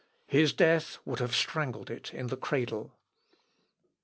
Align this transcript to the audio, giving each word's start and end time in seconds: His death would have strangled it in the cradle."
His 0.25 0.51
death 0.51 0.97
would 1.05 1.19
have 1.19 1.35
strangled 1.35 1.91
it 1.91 2.11
in 2.11 2.25
the 2.25 2.35
cradle." 2.35 2.91